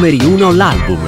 [0.00, 0.98] numeri 1 l'album.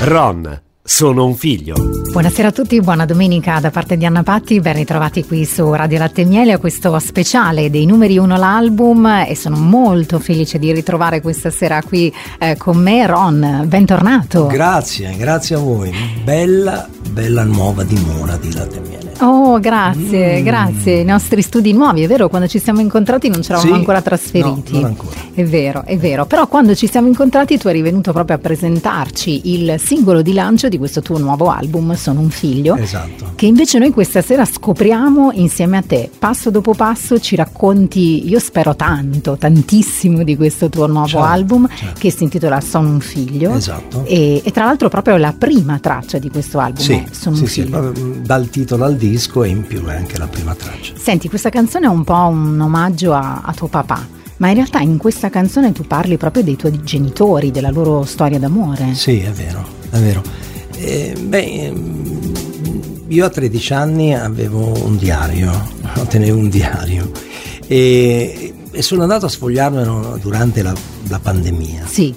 [0.00, 1.74] Ron, sono un figlio.
[2.12, 5.96] Buonasera a tutti, buona domenica da parte di Anna Patti, ben ritrovati qui su Radio
[5.98, 11.22] Latte Miele a questo speciale dei numeri 1 l'album e sono molto felice di ritrovare
[11.22, 14.46] questa sera qui eh, con me Ron, bentornato.
[14.46, 15.90] Grazie, grazie a voi,
[16.22, 19.04] bella, bella nuova dimora di Latte Miele.
[19.20, 20.44] Oh, grazie, mm.
[20.44, 21.00] grazie.
[21.00, 23.78] I nostri studi nuovi, è vero, quando ci siamo incontrati non ci eravamo sì?
[23.78, 24.72] ancora trasferiti.
[24.72, 25.16] No, non ancora.
[25.32, 26.26] È vero, è vero.
[26.26, 30.68] Però quando ci siamo incontrati tu eri venuto proprio a presentarci il singolo di lancio
[30.68, 32.76] di questo tuo nuovo album, Sono un figlio.
[32.76, 33.32] Esatto.
[33.34, 36.10] Che invece noi questa sera scopriamo insieme a te.
[36.18, 41.68] Passo dopo passo ci racconti, io spero tanto, tantissimo di questo tuo nuovo certo, album
[41.68, 42.00] certo.
[42.00, 43.54] che si intitola Sono un figlio.
[43.54, 44.04] Esatto.
[44.04, 46.84] E, e, tra l'altro proprio la prima traccia di questo album.
[46.84, 47.92] Sì, Sono sì, un sì, figlio.
[48.22, 50.92] dal titolo al disco e in più è anche la prima traccia.
[50.96, 54.06] Senti, questa canzone è un po' un omaggio a, a tuo papà,
[54.38, 58.38] ma in realtà in questa canzone tu parli proprio dei tuoi genitori, della loro storia
[58.38, 58.94] d'amore.
[58.94, 60.22] Sì, è vero, è vero.
[60.84, 61.72] Eh, beh,
[63.08, 65.50] io a 13 anni avevo un diario,
[66.08, 67.10] tenevo un diario
[67.66, 70.74] e, e sono andato a sfogliarmelo durante la,
[71.08, 71.86] la pandemia.
[71.86, 72.14] Sì.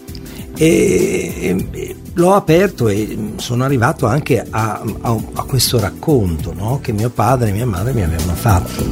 [0.57, 1.33] E,
[1.73, 6.79] e, l'ho aperto e sono arrivato anche a, a, a questo racconto no?
[6.81, 8.83] che mio padre e mia madre mi avevano fatto.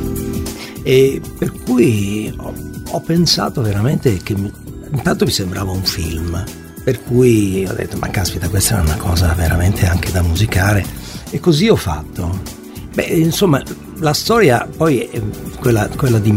[0.83, 2.53] E per cui ho,
[2.91, 4.35] ho pensato veramente che
[4.89, 6.41] intanto mi sembrava un film,
[6.85, 10.85] per cui ho detto ma caspita questa è una cosa veramente anche da musicare
[11.31, 12.39] e così ho fatto.
[12.93, 13.61] Beh, insomma,
[13.97, 15.09] la storia poi
[15.59, 16.31] quella, quella di,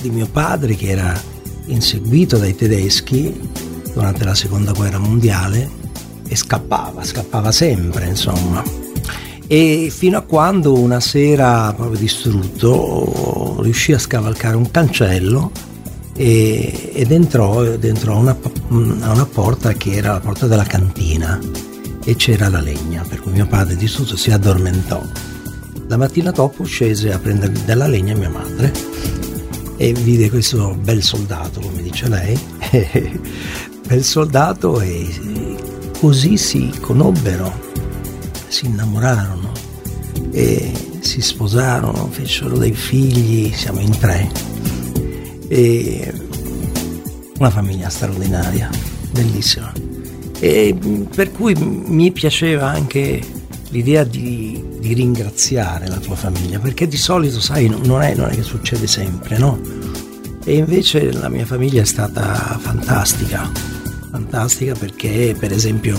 [0.00, 1.18] di mio padre che era
[1.66, 3.48] inseguito dai tedeschi
[3.94, 5.70] durante la seconda guerra mondiale
[6.26, 8.60] e scappava, scappava sempre, insomma.
[9.46, 15.52] E fino a quando una sera, proprio distrutto, riuscì a scavalcare un cancello
[16.16, 18.36] e, ed entrò, entrò a una,
[18.68, 21.38] una, porta che era la porta della cantina
[22.04, 25.04] e c'era la legna, per cui mio padre distrutto si addormentò.
[25.86, 28.72] La mattina dopo scese a prendere della legna mia madre
[29.76, 32.38] e vide questo bel soldato, come dice lei,
[33.86, 35.56] bel soldato e
[35.98, 37.52] così si conobbero,
[38.48, 39.52] si innamorarono
[40.30, 44.53] e si sposarono, fecero dei figli, siamo in tre.
[45.48, 46.12] E
[47.38, 48.70] una famiglia straordinaria,
[49.10, 49.72] bellissima.
[50.40, 50.76] E
[51.14, 53.20] per cui mi piaceva anche
[53.70, 58.34] l'idea di, di ringraziare la tua famiglia, perché di solito, sai, non è, non è
[58.34, 59.58] che succede sempre, no?
[60.44, 63.50] E invece la mia famiglia è stata fantastica,
[64.10, 65.98] fantastica perché per esempio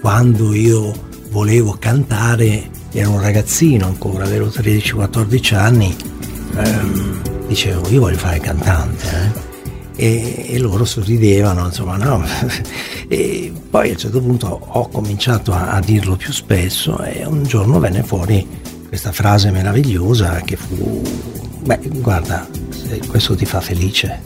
[0.00, 0.92] quando io
[1.30, 5.96] volevo cantare, ero un ragazzino ancora, avevo 13-14 anni,
[6.56, 9.06] ehm, dicevo io voglio fare cantante.
[9.06, 9.52] Eh?
[9.96, 12.24] E, e, loro sorridevano, insomma, no.
[13.06, 17.44] e poi a un certo punto ho cominciato a, a dirlo più spesso e un
[17.44, 18.44] giorno venne fuori
[18.88, 21.02] questa frase meravigliosa che fu,
[21.60, 22.46] beh, guarda,
[23.08, 24.20] questo ti fa felice,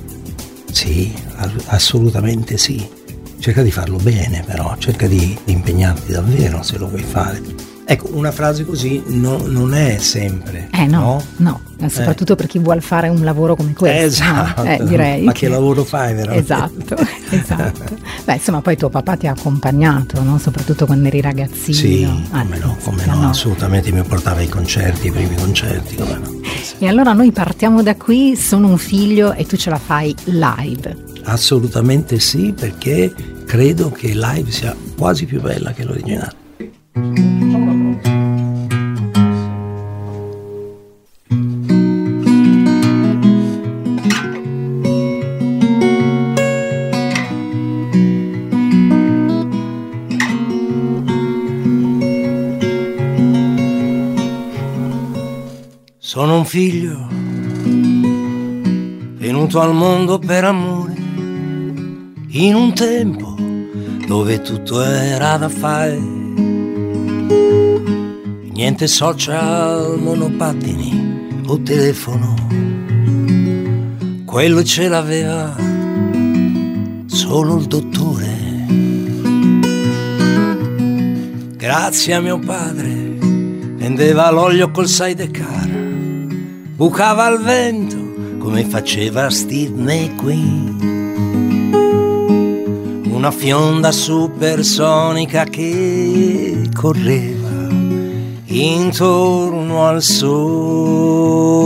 [0.72, 1.12] sì,
[1.66, 2.86] assolutamente sì.
[3.38, 7.40] Cerca di farlo bene però, cerca di, di impegnarti davvero se lo vuoi fare.
[7.90, 10.68] Ecco, una frase così no, non è sempre.
[10.74, 12.36] Eh no, no, no soprattutto eh.
[12.36, 14.22] per chi vuole fare un lavoro come questo.
[14.22, 14.70] Esatto, no?
[14.70, 15.24] eh, direi.
[15.24, 16.52] Ma che, che lavoro fai veramente?
[16.52, 16.96] Esatto,
[17.34, 17.96] esatto.
[18.26, 20.36] Beh, insomma, poi tuo papà ti ha accompagnato, no?
[20.36, 21.78] soprattutto quando eri ragazzino.
[21.78, 25.94] Sì, ah, come no, come no, no, assolutamente mi portava ai concerti, i primi concerti,
[25.94, 26.40] come no.
[26.78, 31.04] E allora noi partiamo da qui, sono un figlio e tu ce la fai live.
[31.22, 33.14] Assolutamente sì, perché
[33.46, 37.77] credo che live sia quasi più bella che l'originale.
[56.08, 57.06] Sono un figlio
[59.18, 60.94] venuto al mondo per amore,
[62.28, 63.36] in un tempo
[64.06, 65.98] dove tutto era da fare.
[68.54, 72.34] Niente social, monopattini o telefono,
[74.24, 75.54] quello ce l'aveva
[77.04, 78.36] solo il dottore.
[81.54, 82.94] Grazie a mio padre
[83.76, 85.77] vendeva l'olio col sidecar
[86.78, 87.96] bucava al vento
[88.38, 90.76] come faceva Steve McQueen.
[93.10, 97.66] Una fionda supersonica che correva
[98.44, 101.56] intorno al sole.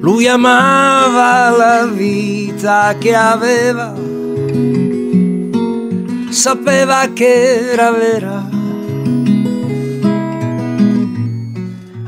[0.00, 3.94] Lui amava la vita che aveva,
[6.28, 8.31] sapeva che era vera.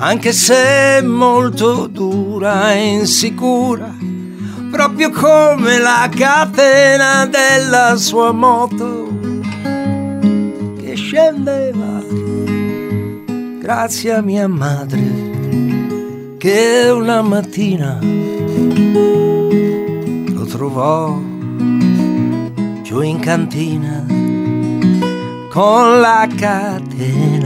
[0.07, 3.91] Anche se molto dura e insicura,
[4.71, 9.09] proprio come la catena della sua moto
[10.77, 12.03] che scendeva
[13.59, 17.99] grazie a mia madre che una mattina
[20.33, 21.19] lo trovò
[22.83, 24.05] giù in cantina
[25.49, 27.44] con la catena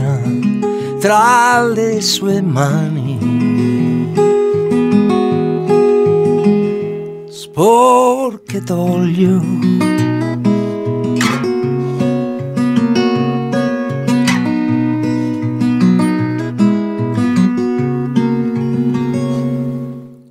[0.99, 3.17] tra le sue mani.
[7.29, 9.41] Sporche d'olio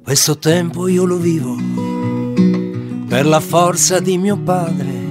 [0.03, 1.55] Questo tempo io lo vivo
[3.07, 5.07] per la forza di mio padre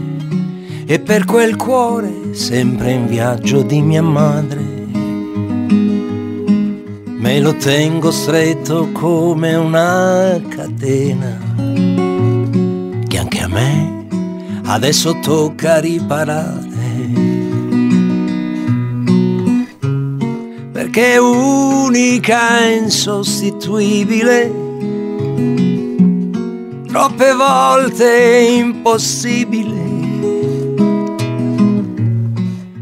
[0.85, 4.66] e per quel cuore sempre in viaggio di mia madre.
[7.27, 11.37] Me lo tengo stretto come una catena
[13.05, 14.07] che anche a me
[14.63, 16.63] adesso tocca riparare.
[20.71, 24.49] Perché è unica e insostituibile
[26.87, 29.81] troppe volte impossibile,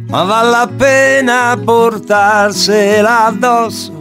[0.08, 3.95] ma vale la pena portarsela addosso.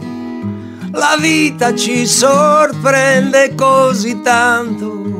[0.95, 5.19] La vita ci sorprende così tanto,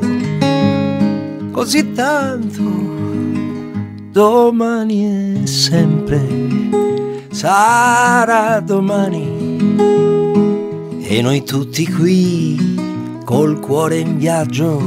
[1.51, 2.61] così tanto.
[4.09, 6.25] Domani è sempre,
[7.29, 9.33] sarà domani.
[11.01, 12.79] E noi tutti qui
[13.25, 14.81] col cuore in viaggio,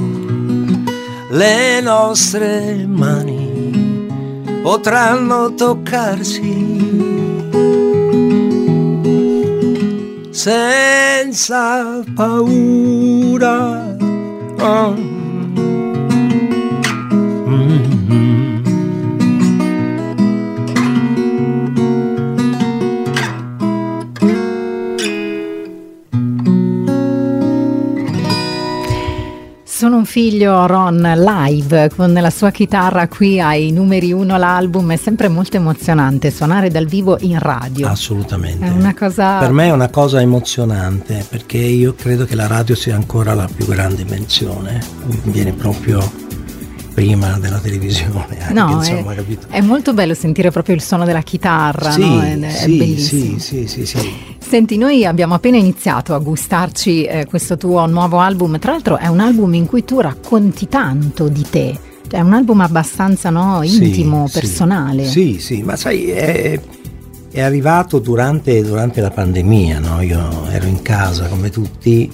[1.32, 4.06] le nostre mani
[4.62, 7.17] potranno toccarsi
[10.48, 13.96] senza paura.
[14.60, 15.17] Oh.
[30.08, 35.58] Figlio Ron live con la sua chitarra qui ai numeri uno l'album è sempre molto
[35.58, 37.86] emozionante suonare dal vivo in radio.
[37.88, 38.64] Assolutamente.
[38.64, 42.74] È una cosa Per me è una cosa emozionante perché io credo che la radio
[42.74, 44.80] sia ancora la più grande invenzione.
[45.24, 46.27] Viene proprio
[46.98, 48.26] prima della televisione.
[48.40, 49.46] Anche, No, insomma, è, capito?
[49.50, 52.20] è molto bello sentire proprio il suono della chitarra, Sì, no?
[52.20, 53.38] È, è sì, bellissimo.
[53.38, 54.12] sì, sì, sì, sì.
[54.38, 59.06] Senti, noi abbiamo appena iniziato a gustarci eh, questo tuo nuovo album, tra l'altro è
[59.06, 61.78] un album in cui tu racconti tanto di te,
[62.08, 65.04] Cioè, è un album abbastanza no, intimo, personale.
[65.06, 66.60] Sì, sì, ma sai, è,
[67.30, 70.00] è arrivato durante, durante la pandemia, no?
[70.00, 72.10] Io ero in casa come tutti,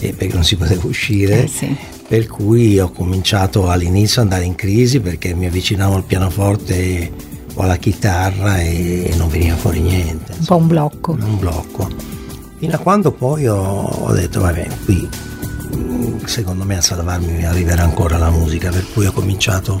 [0.00, 1.44] eh, perché non si poteva uscire.
[1.44, 1.76] Eh, sì.
[2.08, 7.10] Per cui ho cominciato all'inizio ad andare in crisi perché mi avvicinavo al pianoforte
[7.54, 10.32] o alla chitarra e, non veniva fuori niente.
[10.38, 11.12] Un po' un blocco.
[11.12, 11.88] un blocco.
[12.58, 15.08] Fino a quando poi ho, ho detto, vabbè, qui
[15.76, 19.80] mm, secondo me a salvarmi arriverà ancora la musica, per cui ho cominciato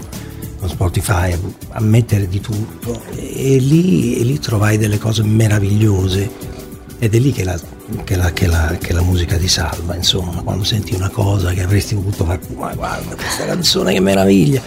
[0.58, 1.38] con Spotify a-
[1.70, 6.54] a mettere di tutto e lì, e lì trovai delle cose meravigliose
[6.98, 7.58] ed è lì che la,
[8.04, 11.62] che la- che la- che la musica ti salva, insomma, quando senti una cosa che
[11.62, 14.60] avresti voluto fare, ma guarda questa canzone che meraviglia.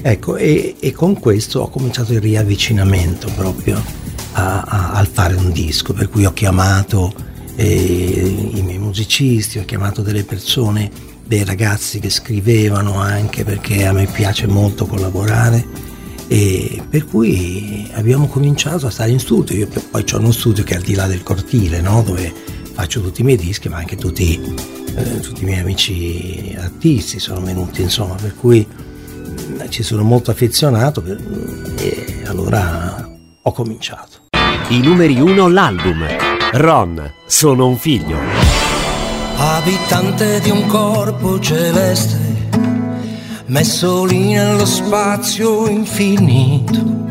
[0.00, 3.80] Ecco, e, e con questo ho cominciato il riavvicinamento proprio
[4.32, 7.12] a- a- al fare un disco, per cui ho chiamato
[7.54, 10.90] eh, i miei musicisti, ho chiamato delle persone,
[11.24, 15.64] dei ragazzi che scrivevano anche perché a me piace molto collaborare
[16.32, 20.72] e per cui abbiamo cominciato a stare in studio, io poi ho uno studio che
[20.72, 22.02] è al di là del cortile, no?
[22.02, 22.32] dove
[22.72, 24.40] faccio tutti i miei dischi, ma anche tutti,
[24.94, 30.30] eh, tutti i miei amici artisti sono venuti, insomma, per cui mh, ci sono molto
[30.30, 31.20] affezionato per-
[31.76, 33.10] e allora
[33.42, 34.28] ho cominciato.
[34.68, 36.06] I numeri 1 l'album.
[36.52, 38.16] Ron, sono un figlio.
[39.36, 42.31] abitante di un corpo celeste,
[43.52, 47.01] messo lì nello spazio infinito.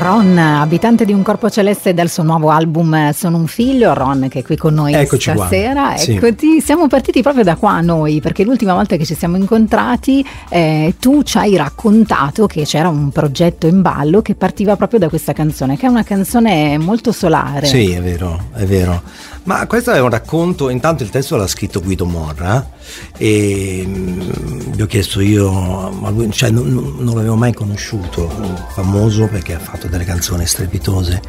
[0.00, 4.38] Ron, abitante di un corpo celeste dal suo nuovo album Sono un figlio, Ron che
[4.38, 5.96] è qui con noi Eccoci stasera.
[5.98, 6.14] Sì.
[6.14, 10.94] Eccoti, siamo partiti proprio da qua noi, perché l'ultima volta che ci siamo incontrati eh,
[10.98, 15.34] tu ci hai raccontato che c'era un progetto in ballo che partiva proprio da questa
[15.34, 17.66] canzone, che è una canzone molto solare.
[17.66, 19.02] Sì, è vero, è vero.
[19.50, 22.70] Ma questo è un racconto, intanto il testo l'ha scritto Guido Morra
[23.18, 24.20] e mm,
[24.74, 25.50] gli ho chiesto io,
[25.90, 28.30] ma lui, cioè, non, non l'avevo mai conosciuto,
[28.72, 31.20] famoso perché ha fatto delle canzoni strepitose,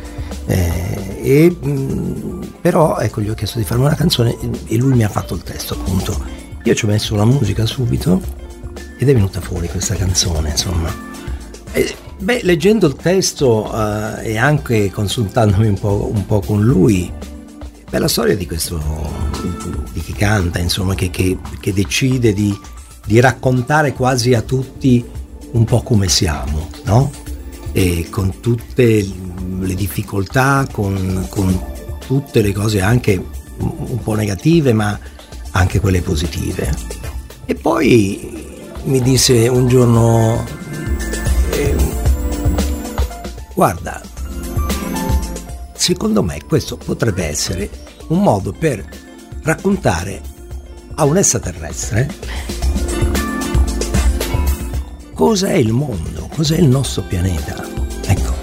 [0.46, 4.38] eh, e, mm, però ecco gli ho chiesto di farmi una canzone
[4.68, 6.24] e lui mi ha fatto il testo appunto.
[6.64, 8.22] Io ci ho messo la musica subito
[9.00, 10.94] ed è venuta fuori questa canzone, insomma.
[11.72, 17.12] E, beh, leggendo il testo eh, e anche consultandomi un po', un po' con lui,
[17.92, 18.82] Beh, la storia di questo,
[19.92, 22.58] di chi canta, insomma, che, che, che decide di,
[23.06, 25.06] di, raccontare quasi a tutti
[25.52, 27.12] un po' come siamo, no?
[27.74, 29.06] E con tutte
[29.60, 31.66] le difficoltà, con, con
[32.08, 33.22] tutte le cose anche
[33.58, 34.98] un po' negative, ma
[35.52, 36.74] anche quelle positive.
[37.44, 40.46] E poi mi disse un giorno,
[41.52, 41.76] eh,
[43.54, 44.02] guarda,
[45.74, 47.81] secondo me questo potrebbe essere
[48.12, 48.84] un modo per
[49.44, 50.22] raccontare
[50.96, 52.60] a un extraterrestre
[55.22, 57.64] cos'è il mondo, cos'è il nostro pianeta.
[58.08, 58.34] Ecco.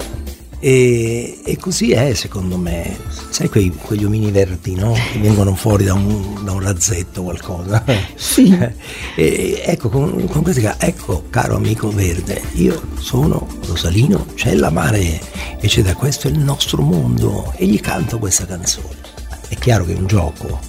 [0.61, 2.97] E, e così è secondo me.
[3.31, 4.93] Sai quei, quegli omini verdi no?
[4.93, 7.85] che vengono fuori da un, da un razzetto o qualcosa?
[8.15, 8.57] Sì.
[9.19, 15.21] E, ecco, con, con questa ecco, caro amico verde, io sono Rosalino Cella Mare
[15.59, 19.18] e c'è da questo è il nostro mondo e gli canto questa canzone.
[19.49, 20.61] È chiaro che è un gioco,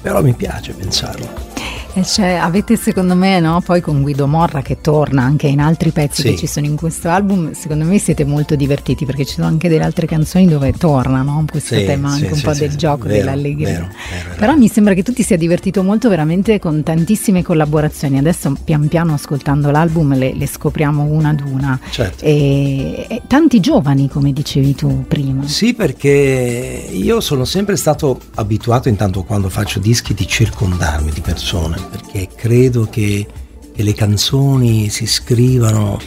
[0.00, 1.53] però mi piace pensarlo.
[1.96, 3.60] E cioè, avete secondo me, no?
[3.64, 6.30] poi con Guido Morra che torna anche in altri pezzi Sì.
[6.30, 9.68] che ci sono in questo album, secondo me siete molto divertiti perché ci sono anche
[9.68, 11.44] delle altre canzoni dove torna no?
[11.48, 13.68] questo Sì, tema anche sì, un po' del gioco, Vero, dell'allegria.
[13.68, 14.34] vero, vero.
[14.36, 18.18] Però mi sembra che tu ti sia divertito molto veramente con tantissime collaborazioni.
[18.18, 21.78] Adesso pian piano ascoltando l'album le, le scopriamo una ad una.
[21.90, 22.24] Certo.
[22.24, 25.46] E, e tanti giovani, come dicevi tu prima.
[25.46, 31.82] Sì, perché io sono sempre stato abituato, intanto quando faccio dischi, di circondarmi di persone,
[31.84, 33.26] perché credo che,
[33.74, 35.98] che le canzoni si scrivano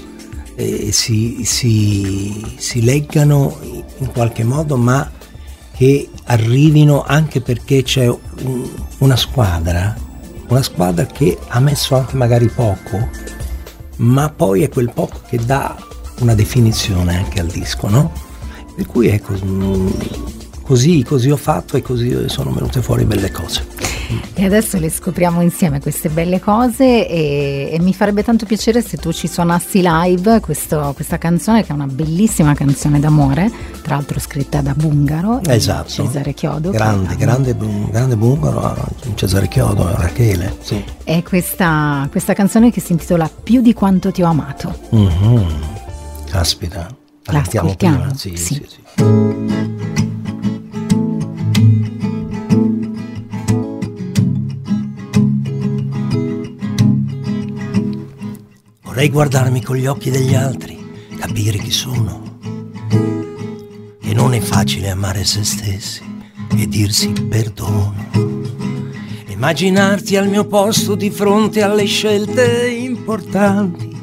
[0.56, 3.58] e si, si, si leggano
[4.00, 5.12] in qualche modo, ma
[5.76, 8.70] che arrivino anche perché c'è un-
[9.00, 9.96] una squadra,
[10.48, 13.08] una squadra che ha messo anche magari poco,
[13.98, 15.76] ma poi è quel poco che dà
[16.20, 18.12] una definizione anche al disco, no?
[18.76, 19.90] Per cui ecco, mm,
[20.64, 23.66] così, così ho fatto e così sono venute fuori belle cose.
[24.34, 28.98] E adesso le scopriamo insieme queste belle cose e, e mi farebbe tanto piacere se
[28.98, 34.20] tu ci suonassi live questo- questa canzone che è una bellissima canzone d'amore, tra l'altro
[34.20, 35.90] scritta da Bungaro, Esatto.
[35.90, 36.72] Cesare Chiodo.
[36.72, 38.76] Grande, grande, bu- grande bungaro,
[39.16, 40.56] Cesare Chiodo, Rachele.
[40.62, 40.84] Sì.
[41.04, 44.78] È questa, questa canzone che si intitola Più di quanto ti ho amato.
[44.92, 45.46] Mhm.
[46.30, 46.88] Caspita.
[47.30, 47.98] La Sentiamo ascoltiamo?
[47.98, 48.14] prima?
[48.16, 48.54] Sì, Sì.
[48.54, 49.77] sì, sì.
[58.98, 60.76] Vorrei guardarmi con gli occhi degli altri,
[61.20, 62.40] capire chi sono.
[64.02, 66.02] Che non è facile amare se stessi
[66.58, 67.94] e dirsi perdono.
[69.28, 73.96] Immaginarti al mio posto di fronte alle scelte importanti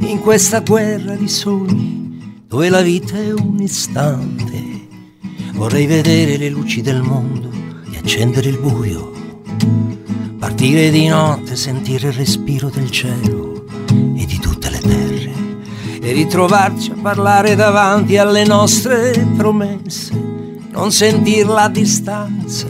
[0.00, 4.86] in questa guerra di sogni dove la vita è un istante.
[5.54, 7.50] Vorrei vedere le luci del mondo
[7.90, 9.12] e accendere il buio,
[10.38, 13.51] partire di notte, sentire il respiro del cielo
[16.12, 20.12] e ritrovarci a parlare davanti alle nostre promesse,
[20.70, 22.66] non sentir la distanza,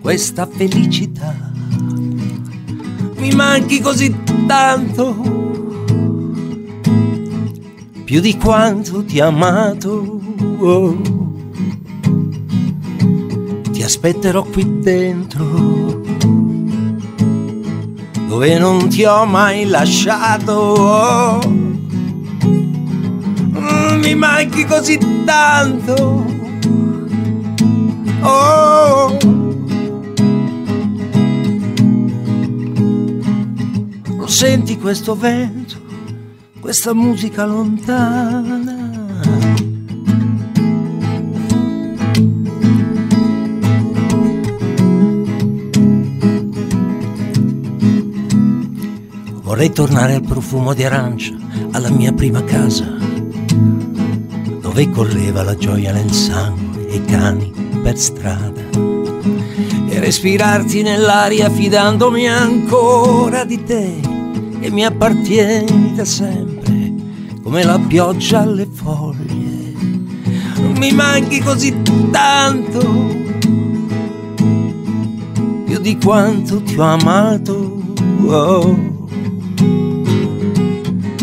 [0.00, 1.52] questa felicità.
[3.16, 4.14] Mi manchi così
[4.46, 5.14] tanto
[8.04, 10.20] più di quanto ti ho amato.
[10.58, 11.00] oh.
[13.70, 16.02] Ti aspetterò qui dentro,
[18.26, 20.52] dove non ti ho mai lasciato.
[20.52, 21.61] oh.
[23.92, 26.24] Mm, Mi manchi così tanto.
[28.22, 29.18] Oh.
[34.16, 35.82] Lo senti questo vento?
[36.62, 38.90] questa musica lontana.
[49.42, 51.34] Vorrei tornare al profumo di arancia,
[51.72, 52.86] alla mia prima casa,
[54.72, 57.52] dove correva la gioia nel sangue e i cani
[57.82, 58.62] per strada.
[59.88, 64.00] E respirarti nell'aria fidandomi ancora di te,
[64.60, 66.94] che mi appartieni da sempre,
[67.42, 69.74] come la pioggia alle foglie.
[70.78, 71.74] Mi manchi così
[72.10, 73.14] tanto,
[75.66, 77.80] più di quanto ti ho amato.
[78.24, 78.90] Oh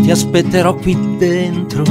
[0.09, 1.83] ti aspetterò qui dentro,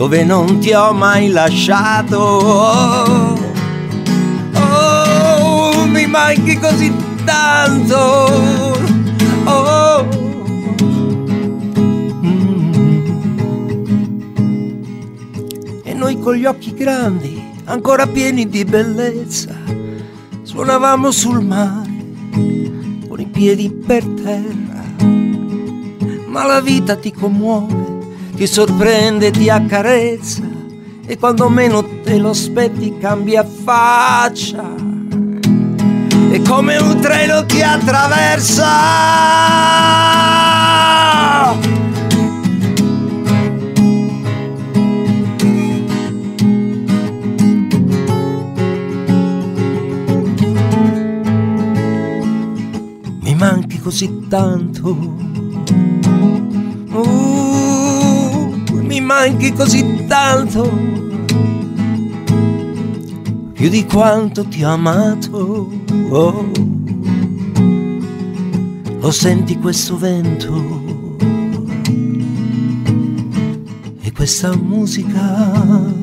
[0.00, 2.16] dove non ti ho mai lasciato.
[2.16, 3.38] Oh,
[4.54, 6.90] oh mi manchi così
[7.22, 7.98] tanto.
[9.44, 10.08] Oh.
[12.24, 13.02] Mm.
[15.84, 19.54] E noi con gli occhi grandi, ancora pieni di bellezza,
[20.44, 21.88] suonavamo sul mare
[23.06, 24.80] con i piedi per terra
[26.30, 27.89] ma la vita ti commuove,
[28.40, 30.40] ti sorprende, ti accarezza
[31.04, 34.64] e quando meno te lo aspetti cambia faccia.
[36.30, 38.64] E come un treno ti attraversa.
[53.20, 55.39] Mi manchi così tanto
[58.90, 60.68] mi manchi così tanto,
[63.52, 65.70] più di quanto ti ho amato.
[66.08, 66.50] Oh,
[68.98, 70.82] lo senti questo vento?
[74.00, 75.99] E questa musica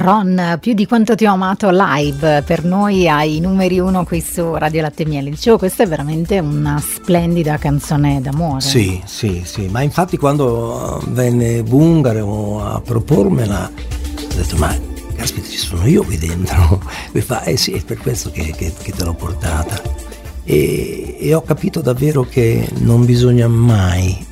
[0.00, 4.54] Ron, più di quanto ti ho amato live, per noi hai numeri uno qui su
[4.54, 5.28] Radio Latte Miele.
[5.28, 8.62] Dicevo, questa è veramente una splendida canzone d'amore.
[8.62, 14.74] Sì, sì, sì, ma infatti quando venne Bungaro a propormela, ho detto, ma
[15.16, 16.82] caspita, ci sono io qui dentro.
[17.12, 19.82] Mi fa, eh sì, è per questo che, che, che te l'ho portata.
[20.44, 24.26] E, e ho capito davvero che non bisogna mai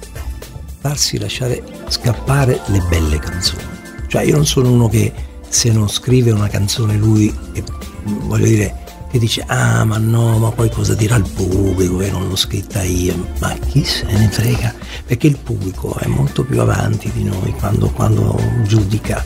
[0.79, 3.77] farsi lasciare scappare le belle canzoni.
[4.07, 5.13] Cioè io non sono uno che
[5.49, 7.63] se non scrive una canzone lui, e,
[8.03, 8.75] voglio dire,
[9.11, 12.83] che dice ah ma no, ma poi cosa dirà il pubblico che non l'ho scritta
[12.83, 14.75] io, ma chi se ne frega?
[15.07, 19.25] Perché il pubblico è molto più avanti di noi quando, quando giudica.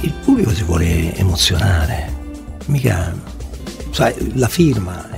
[0.00, 2.12] Il pubblico si vuole emozionare,
[2.66, 3.14] mica,
[3.90, 5.08] sai, la firma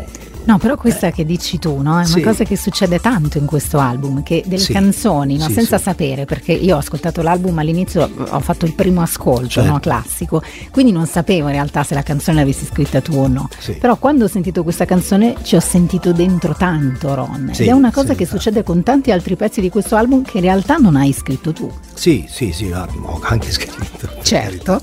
[0.44, 1.12] No, però questa eh.
[1.12, 2.00] che dici tu, no?
[2.00, 2.18] È sì.
[2.18, 4.72] una cosa che succede tanto in questo album, che delle sì.
[4.72, 5.46] canzoni, no?
[5.46, 9.70] sì, senza sapere, perché io ho ascoltato l'album all'inizio, ho fatto il primo ascolto, certo.
[9.70, 9.80] no?
[9.80, 13.48] classico, quindi non sapevo in realtà se la canzone l'avessi scritta tu o no.
[13.78, 17.52] Però quando ho sentito questa canzone ci ho sentito dentro tanto, Ron.
[17.56, 20.44] Ed è una cosa che succede con tanti altri pezzi di questo album che in
[20.44, 21.70] realtà non hai scritto tu.
[21.94, 24.08] Sì, sì, sì, ho anche scritto.
[24.22, 24.80] Certo.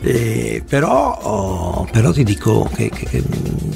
[0.00, 3.22] Eh, però, oh, però, ti dico che, che, che,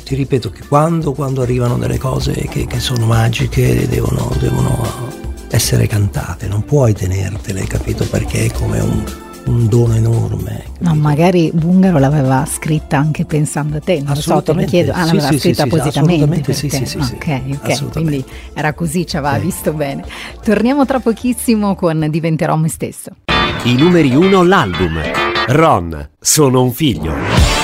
[0.02, 5.86] ti ripeto che quando, quando arrivano delle cose che, che sono magiche devono, devono, essere
[5.86, 8.04] cantate, non puoi tenertele, capito?
[8.04, 9.02] Perché è come un,
[9.46, 10.64] un dono enorme.
[10.80, 14.92] No, magari Bungaro l'aveva scritta anche pensando a te, non so, te lo chiedo.
[14.92, 16.52] Ah, l'aveva sì, scritta sì, appositamente.
[16.52, 20.04] Sì, sì, sì, Ok, ok, quindi era così, ci aveva visto bene.
[20.44, 23.10] Torniamo tra pochissimo con Diventerò me stesso.
[23.62, 25.00] I numeri uno l'album.
[25.48, 27.55] Ron, sono un figlio.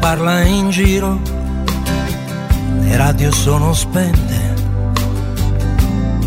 [0.00, 1.20] Parla in giro,
[2.80, 4.54] le radio sono spente,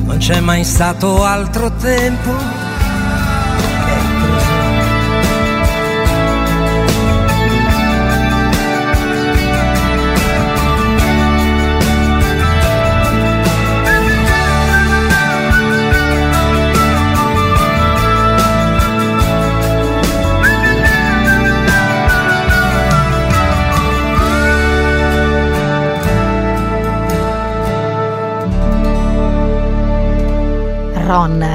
[0.03, 2.70] non c'è mai stato altro tempo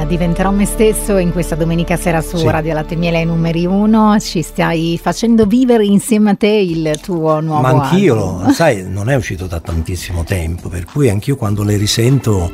[0.07, 2.45] diventerò me stesso in questa domenica sera su sì.
[2.45, 4.19] Radio Latte Miele numeri 1.
[4.19, 8.51] Ci stai facendo vivere insieme a te il tuo nuovo Ma anch'io, album.
[8.53, 12.51] sai, non è uscito da tantissimo tempo, per cui anch'io quando le risento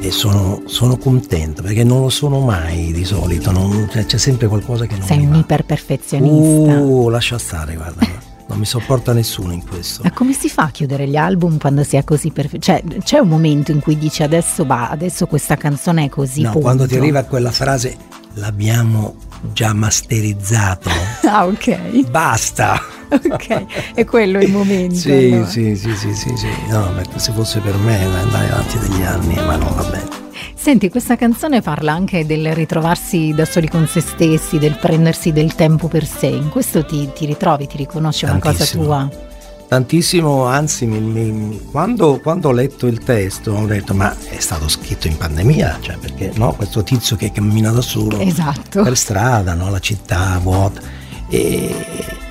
[0.00, 4.48] e sono, sono, contento perché non lo sono mai di solito, non, cioè, c'è sempre
[4.48, 6.80] qualcosa che non Sei mi un iperperfezionista.
[6.80, 8.28] Uh, lascia stare, guarda.
[8.50, 10.02] non mi sopporta nessuno in questo.
[10.02, 12.62] Ma come si fa a chiudere gli album quando si è così perfetto?
[12.62, 16.42] Cioè, c'è un momento in cui dici adesso va, adesso questa canzone è così.
[16.42, 16.66] No, punto.
[16.66, 17.96] quando ti arriva quella frase
[18.34, 19.14] l'abbiamo
[19.52, 20.90] già masterizzato.
[21.30, 22.10] ah, ok.
[22.10, 22.80] Basta.
[23.08, 24.96] ok, è quello il momento.
[24.96, 25.46] sì, allora.
[25.46, 29.56] sì, sì, sì, sì, sì, no, se fosse per me andare avanti degli anni, ma
[29.56, 30.09] no, va bene.
[30.60, 35.54] Senti, questa canzone parla anche del ritrovarsi da soli con se stessi, del prendersi del
[35.54, 36.26] tempo per sé.
[36.26, 39.08] In questo ti, ti ritrovi, ti riconosci una cosa tua?
[39.66, 44.68] Tantissimo, anzi, mi, mi, quando, quando, ho letto il testo ho detto ma è stato
[44.68, 48.82] scritto in pandemia, cioè perché no, questo tizio che cammina da solo esatto.
[48.82, 50.82] per strada, no, la città vuota.
[51.30, 51.74] E,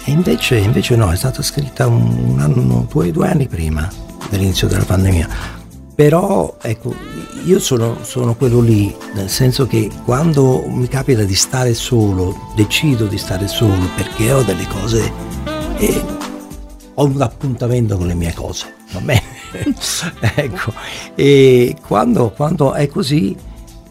[0.03, 3.89] e invece, invece, no, è stata scritta un, un anno, due, due anni prima
[4.29, 5.57] dell'inizio della pandemia
[5.99, 6.95] però ecco,
[7.43, 13.05] io sono, sono, quello lì, nel senso che quando mi capita di stare solo, decido
[13.05, 15.11] di stare solo perché ho delle cose,
[15.75, 16.01] e
[16.93, 19.23] ho un appuntamento con le mie cose, va bene?
[20.35, 20.71] ecco,
[21.15, 23.35] e quando, quando, è così,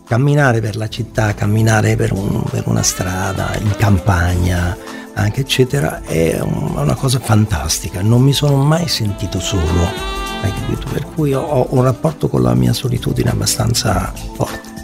[0.06, 4.74] camminare per la città, camminare per, un, per una strada, in campagna,
[5.12, 10.86] anche eccetera, è una cosa fantastica, non mi sono mai sentito solo hai capito?
[10.92, 14.76] Per cui ho, ho un rapporto con la mia solitudine abbastanza forte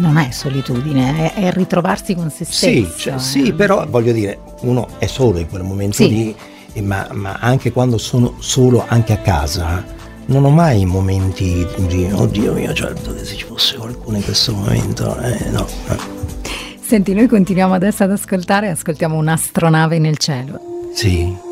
[0.00, 2.66] non è solitudine, è, è, ritrovarsi con se stesso.
[2.66, 3.18] Sì, cioè, eh.
[3.18, 6.08] sì, però voglio dire, uno è solo in quel momento sì.
[6.08, 9.84] lì, ma, ma, anche quando sono solo anche a casa,
[10.26, 14.54] non ho mai momenti di oddio mio, certo che se ci fosse qualcuno in questo
[14.54, 15.66] momento, eh, no.
[16.80, 20.60] Senti, noi continuiamo adesso ad ascoltare, ascoltiamo un'astronave nel cielo.
[20.94, 21.48] Sì.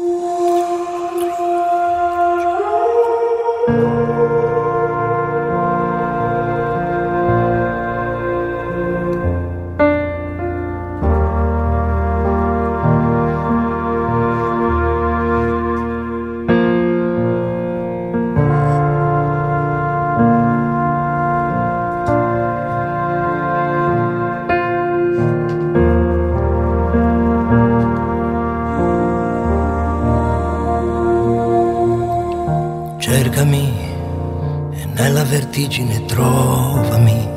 [35.79, 37.29] Vertigine trovami,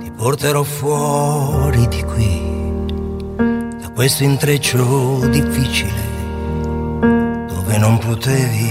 [0.00, 2.40] ti porterò fuori di qui,
[3.80, 6.00] da questo intreccio difficile,
[7.00, 8.70] dove non potevi.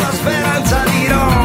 [0.00, 1.42] La speranza dirò.
[1.42, 1.43] Mm,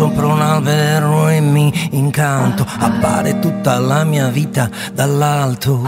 [0.00, 5.82] sopra un albero e mi incanto, appare tutta la mia vita dall'alto.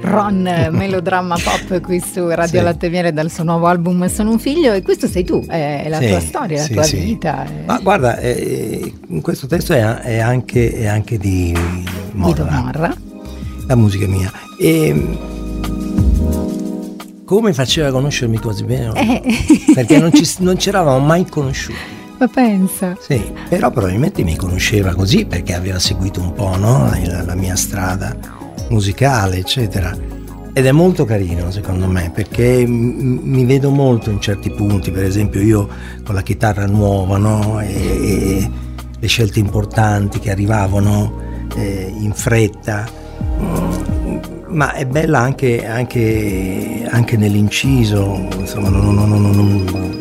[0.00, 2.64] Ron, melodramma pop qui su Radio sì.
[2.64, 6.00] Latte Miele dal suo nuovo album Sono un figlio e questo sei tu, è la
[6.00, 7.46] sì, tua storia, la sì, tua vita.
[7.66, 11.56] Ma guarda, eh, questo testo è, è, anche, è, anche, di
[12.14, 12.42] Morra.
[12.42, 12.96] Di Morra.
[13.68, 14.28] La musica mia.
[14.58, 15.30] E,
[17.32, 18.92] come faceva a conoscermi così bene?
[19.22, 19.72] Eh.
[19.72, 21.78] Perché non ci, non ci eravamo mai conosciuti.
[22.18, 22.94] Ma pensa.
[23.00, 26.92] Sì, però probabilmente mi conosceva così perché aveva seguito un po' no?
[27.06, 28.14] la, la mia strada
[28.68, 29.96] musicale, eccetera.
[30.52, 35.04] Ed è molto carino secondo me perché m- mi vedo molto in certi punti, per
[35.04, 35.66] esempio io
[36.04, 37.60] con la chitarra nuova no?
[37.60, 38.50] e, e
[39.00, 42.86] le scelte importanti che arrivavano eh, in fretta.
[43.40, 43.91] Mm
[44.52, 49.98] ma è bella anche, anche, anche nell'inciso, insomma, non, non, non,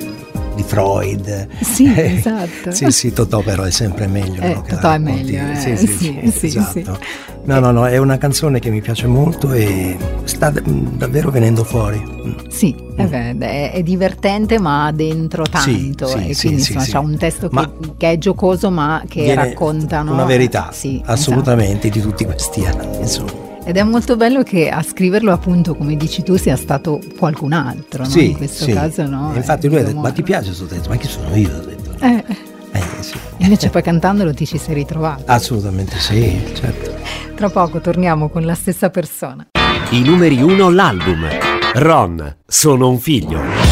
[0.55, 1.47] di Freud.
[1.61, 2.71] Sì, esatto.
[2.71, 4.41] sì, sì, Totò però è sempre meglio.
[4.41, 5.51] Eh, no, Totò è meglio.
[5.51, 5.55] Eh.
[5.55, 6.99] Sì, sì, sì, sì, esatto.
[7.43, 12.03] No, no, no, è una canzone che mi piace molto e sta davvero venendo fuori.
[12.49, 13.41] Sì, mm.
[13.41, 18.11] è, è, divertente ma dentro tanto sì, e quindi insomma c'è un testo che, che,
[18.11, 20.13] è giocoso ma che racconta no?
[20.13, 21.99] una verità, sì, assolutamente, esatto.
[21.99, 23.50] di tutti questi anni, insomma.
[23.63, 28.03] Ed è molto bello che a scriverlo appunto, come dici tu, sia stato qualcun altro,
[28.03, 28.09] no?
[28.09, 28.73] sì, in questo sì.
[28.73, 29.31] caso no.
[29.35, 30.89] infatti lui ha detto, ma ti piace questo testo?
[30.89, 31.55] Ma chi sono io?
[31.55, 31.91] Ho detto.
[31.99, 32.49] Eh.
[32.73, 33.17] Eh, sì.
[33.37, 35.23] Invece poi cantandolo ti ci sei ritrovato.
[35.25, 36.93] Assolutamente sì, certo.
[37.35, 39.47] Tra poco torniamo con la stessa persona.
[39.89, 41.27] I numeri uno l'album.
[41.73, 43.70] Ron, sono un figlio.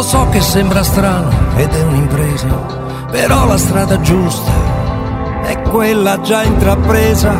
[0.00, 2.46] Lo so che sembra strano ed è un'impresa,
[3.10, 4.50] però la strada giusta
[5.42, 7.30] è quella già intrapresa.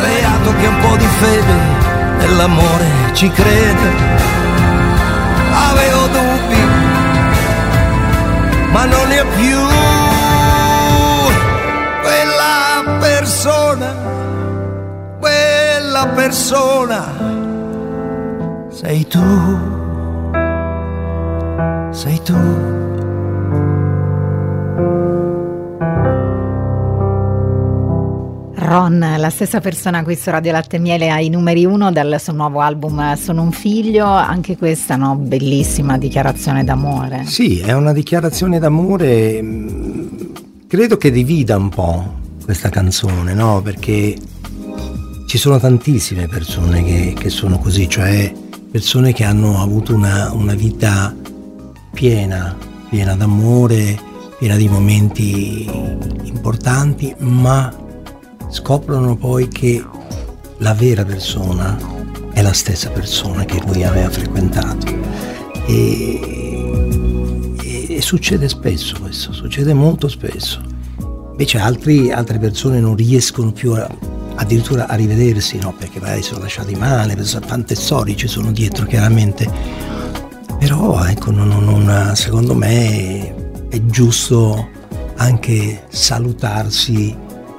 [0.00, 0.52] Beato
[1.18, 1.56] fede
[2.16, 3.90] nell'amore ci crede.
[5.52, 6.62] Avevo dubbi,
[8.72, 9.58] ma non ne ho più.
[12.00, 13.94] Quella persona,
[15.20, 17.33] quella persona,
[18.84, 19.18] sei tu,
[21.90, 22.34] sei tu.
[28.56, 32.60] Ron, la stessa persona qui su Radio Latte Miele ai numeri uno del suo nuovo
[32.60, 37.24] album Sono un figlio, anche questa no, bellissima dichiarazione d'amore.
[37.24, 40.06] Sì, è una dichiarazione d'amore, mm,
[40.66, 43.62] credo che divida un po' questa canzone, no?
[43.62, 44.14] Perché
[45.26, 48.42] ci sono tantissime persone che, che sono così, cioè
[48.74, 51.14] persone che hanno avuto una, una vita
[51.92, 52.56] piena,
[52.90, 53.96] piena d'amore,
[54.36, 55.64] piena di momenti
[56.24, 57.72] importanti, ma
[58.48, 59.80] scoprono poi che
[60.56, 61.78] la vera persona
[62.32, 64.86] è la stessa persona che lui aveva frequentato.
[65.66, 70.60] E, e, e succede spesso questo, succede molto spesso.
[71.30, 73.88] Invece altri, altre persone non riescono più a,
[74.36, 75.74] addirittura a rivedersi, no?
[75.76, 77.16] perché magari sono lasciati male,
[77.46, 79.50] tante storie ci sono dietro chiaramente.
[80.58, 84.68] Però ecco, non, non, secondo me è giusto
[85.16, 87.16] anche salutarsi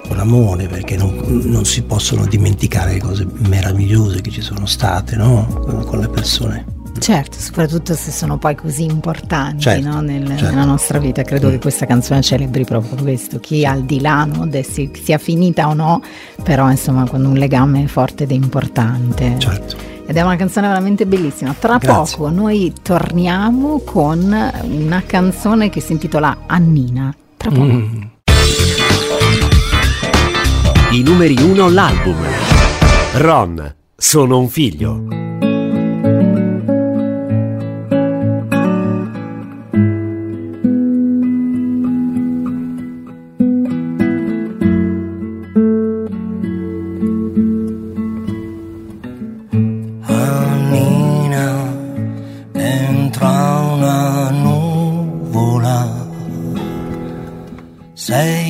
[0.08, 5.16] con amore perché non, non, si possono dimenticare le cose meravigliose che ci sono state
[5.16, 5.46] no?
[5.86, 6.75] con le persone.
[7.06, 10.02] Certo, soprattutto se sono poi così importanti certo, no?
[10.02, 10.46] Nel, certo.
[10.46, 11.22] nella nostra vita.
[11.22, 11.52] Credo mm.
[11.52, 13.40] che questa canzone celebri proprio questo.
[13.40, 14.48] Chi al di là no?
[14.48, 16.02] De, si, sia finita o no,
[16.42, 19.36] però insomma quando un legame è forte ed è importante.
[19.38, 19.76] Certo.
[20.08, 21.54] Ed è una canzone veramente bellissima.
[21.54, 22.18] Tra Grazie.
[22.18, 27.14] poco noi torniamo con una canzone che si intitola Annina.
[27.38, 27.66] Tra poco.
[27.66, 28.02] Mm.
[30.90, 32.18] I numeri uno l'album.
[33.18, 35.25] Ron, sono un figlio.
[58.06, 58.45] Say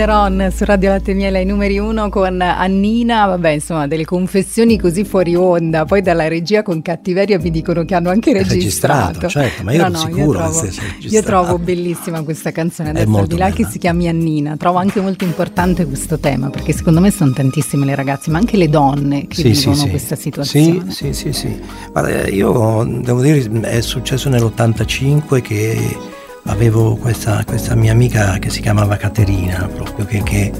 [0.00, 5.04] Ceron su Radio Latte Miele ai numeri uno con Annina, vabbè insomma delle confessioni così
[5.04, 9.20] fuori onda, poi dalla regia con cattiveria vi dicono che hanno anche registrato.
[9.20, 10.68] registrato certo, ma io no, ero no, sicuro io trovo,
[11.00, 15.02] io trovo bellissima questa canzone, adesso al di là che si chiami Annina, trovo anche
[15.02, 19.26] molto importante questo tema, perché secondo me sono tantissime le ragazze, ma anche le donne
[19.26, 20.90] che sì, vivono sì, questa situazione.
[20.90, 21.60] Sì, sì, sì, sì.
[21.92, 25.96] Guarda, io devo dire, è successo nell'85 che
[26.44, 30.52] avevo questa, questa, mia amica che si chiamava Caterina, proprio che, che,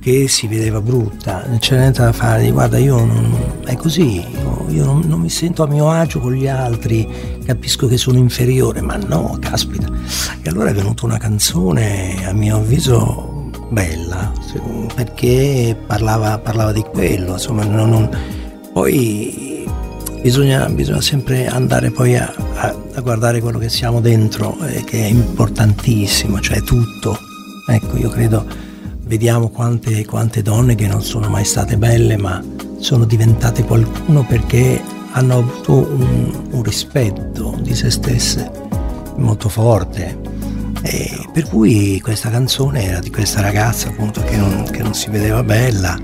[0.00, 4.66] che si vedeva brutta, non c'era niente da fare, guarda io non, è così, io,
[4.68, 8.80] io non, non, mi sento a mio agio con gli altri, capisco che sono inferiore,
[8.80, 9.88] ma no, caspita.
[10.42, 14.32] E allora è venuta una canzone, a mio avviso, bella,
[14.94, 18.10] perché parlava, parlava di quello, insomma, non, non,
[18.72, 19.49] poi
[20.20, 25.02] bisogna, bisogna sempre andare poi a, a, a, guardare quello che siamo dentro, eh, che
[25.02, 27.18] è importantissimo, cioè tutto.
[27.66, 28.44] Ecco, io credo,
[29.02, 32.42] vediamo quante, quante donne che non sono mai state belle, ma
[32.78, 34.80] sono diventate qualcuno perché
[35.12, 38.50] hanno avuto un, un rispetto di se stesse
[39.16, 40.18] molto forte.
[40.82, 45.10] E per cui questa canzone era di questa ragazza appunto che non, che non si
[45.10, 45.98] vedeva bella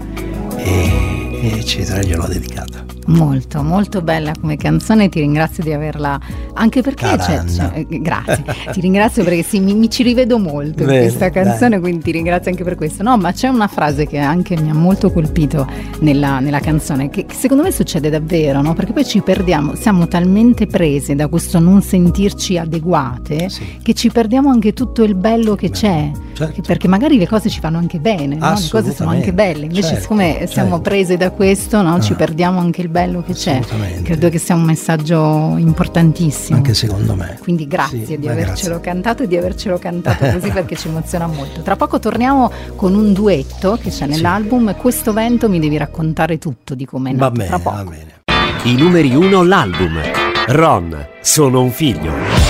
[0.56, 2.85] e, eccetera, gliel'ho dedicata.
[3.06, 6.18] Molto, molto bella come canzone, ti ringrazio di averla,
[6.54, 10.88] anche perché c'è, eh, grazie, ti ringrazio perché sì, mi, mi ci rivedo molto in
[10.88, 11.80] questa canzone, dai.
[11.80, 13.04] quindi ti ringrazio anche per questo.
[13.04, 15.68] No, ma c'è una frase che anche mi ha molto colpito
[16.00, 18.74] nella, nella canzone, che, che, secondo me succede davvero, no?
[18.74, 23.78] Perché poi ci perdiamo, siamo talmente prese da questo non sentirci adeguate sì.
[23.82, 26.62] che ci perdiamo anche tutto il bello che Beh, c'è, certo.
[26.62, 28.54] perché magari le cose ci fanno anche bene, no?
[28.54, 30.52] le cose sono anche belle, invece certo, siccome certo.
[30.52, 31.94] siamo prese da questo, no?
[31.94, 32.00] ah.
[32.00, 33.60] ci perdiamo anche il bello che c'è.
[34.02, 36.56] Credo che sia un messaggio importantissimo.
[36.56, 37.38] Anche secondo me.
[37.40, 38.92] Quindi grazie sì, di avercelo grazie.
[38.92, 41.60] cantato e di avercelo cantato così perché ci emoziona molto.
[41.60, 44.68] Tra poco torniamo con un duetto che c'è nell'album.
[44.68, 44.74] Sì.
[44.80, 47.24] Questo vento mi devi raccontare tutto di come è nato.
[47.24, 47.76] Va bene, Tra poco.
[47.76, 48.14] va bene.
[48.62, 50.00] I numeri uno l'album.
[50.48, 52.45] Ron, sono un figlio.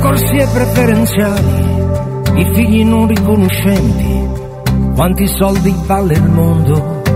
[0.00, 4.28] Corsie preferenziali, i figli non riconoscenti,
[4.94, 7.07] quanti soldi vale il mondo.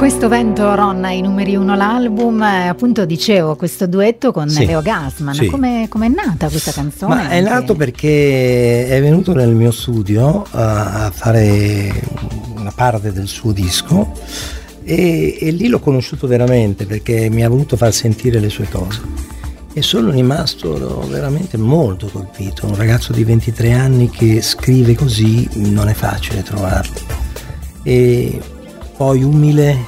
[0.00, 4.80] Questo vento Ronna, i numeri uno l'album, eh, appunto dicevo questo duetto con Sì, Leo
[4.80, 5.46] Gasman, sì.
[5.48, 7.14] come è nata questa canzone?
[7.14, 11.92] Ma è nato perché è venuto nel mio studio a, a fare
[12.56, 14.10] una parte del suo disco
[14.84, 19.02] e, e lì l'ho conosciuto veramente perché mi ha voluto far sentire le sue cose.
[19.74, 22.64] E sono rimasto veramente molto colpito.
[22.64, 26.94] Un ragazzo di 23 anni che scrive così non è facile trovarlo.
[27.82, 28.40] E
[29.00, 29.82] poi umile,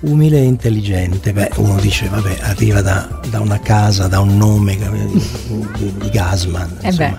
[0.00, 1.32] umile e intelligente.
[1.32, 6.76] Beh, uno dice, vabbè, arriva da, da una casa, da un nome di, di- Gasman.
[6.82, 7.18] Eh insomma.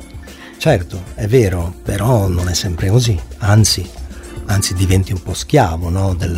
[0.59, 3.19] Certo, è vero, però non è sempre così.
[3.39, 3.89] Anzi,
[4.45, 6.35] anzi diventi un po' schiavo no, del,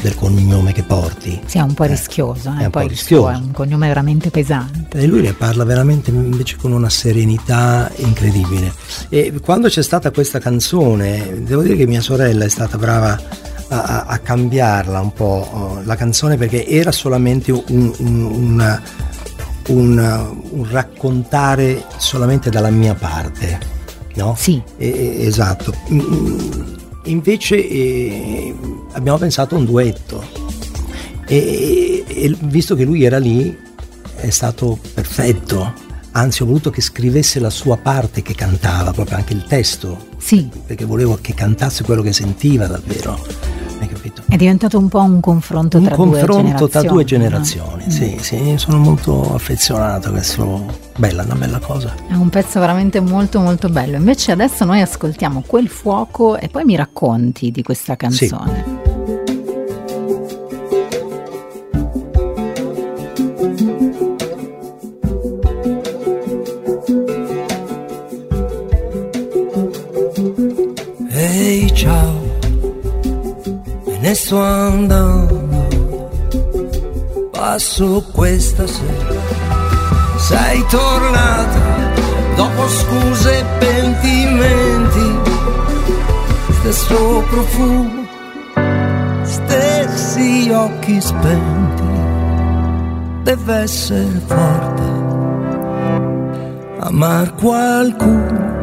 [0.00, 1.40] del cognome che porti.
[1.46, 3.28] Sì, è un po' rischioso, eh, è un po' suo è rischioso.
[3.38, 4.98] un cognome veramente pesante.
[4.98, 8.72] E lui ne parla veramente invece con una serenità incredibile.
[9.08, 13.18] E quando c'è stata questa canzone, devo dire che mia sorella è stata brava
[13.68, 17.62] a, a- cambiarla un po' oh, la canzone perché era solamente un,
[17.98, 18.80] un-
[19.68, 23.58] un- un raccontare solamente dalla mia parte.
[24.14, 24.34] No?
[24.36, 24.60] Sì.
[24.76, 25.72] E- e- esatto.
[27.10, 28.54] Invece eh,
[28.92, 30.24] abbiamo pensato a un duetto
[31.26, 33.56] e, e visto che lui era lì
[34.16, 35.88] è stato perfetto.
[36.12, 40.48] Anzi, ho voluto che scrivesse la sua parte che cantava, proprio anche il testo, Sì,
[40.66, 43.59] perché volevo che cantasse quello che sentiva davvero.
[44.10, 44.22] Capito?
[44.28, 47.84] è diventato un po' un confronto Un tra confronto tra due generazioni.
[47.86, 47.90] no?
[47.90, 50.88] sì, sì, sono molto affezionato a questo.
[50.96, 51.94] Bella, una bella cosa.
[52.08, 53.96] È un pezzo veramente molto molto bello.
[53.96, 58.64] Invece adesso noi ascoltiamo quel fuoco e poi mi racconti di questa canzone.
[58.84, 58.89] Ehi
[74.10, 76.08] ne sto andando,
[77.30, 79.20] passo questa sera,
[80.16, 81.92] sei tornata
[82.34, 85.16] dopo scuse e pentimenti,
[86.58, 88.04] stesso profumo,
[89.22, 91.82] stessi occhi spenti,
[93.22, 94.82] deve essere forte,
[96.80, 98.58] amar qualcuno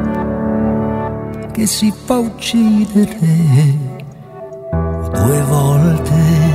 [1.54, 3.87] che si fa uccidere
[5.26, 6.47] due volte.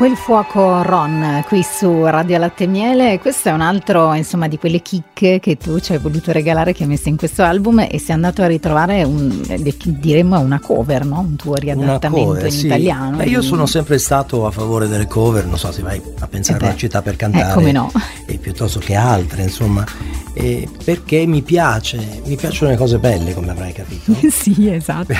[0.00, 4.56] Quel fuoco Ron qui su Radio Latte e Miele, questo è un altro insomma di
[4.56, 7.98] quelle chicche che tu ci hai voluto regalare che hai messo in questo album e
[7.98, 11.20] sei andato a ritrovare un, eh, diremmo una cover, no?
[11.20, 12.64] un tuo riadattamento cover, in sì.
[12.64, 13.18] italiano.
[13.18, 16.56] Beh, io sono sempre stato a favore delle cover, non so se vai a pensare
[16.56, 17.92] Eh beh, a una città per cantare, eh, come no.
[18.24, 19.84] e piuttosto che altre, insomma,
[20.32, 24.14] eh, perché mi piace, mi piacciono le cose belle, come avrai capito.
[24.32, 25.12] sì, esatto.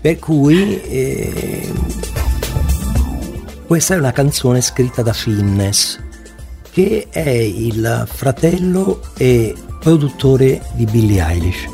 [0.00, 1.72] per cui eh,
[3.70, 6.02] questa è una canzone scritta da Finnes,
[6.72, 11.68] che è il fratello e produttore di Billie Eilish.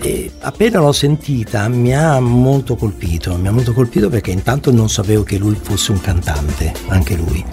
[0.00, 4.88] E appena l'ho sentita mi ha molto colpito, mi ha molto colpito perché intanto non
[4.88, 7.44] sapevo che lui fosse un cantante, anche lui,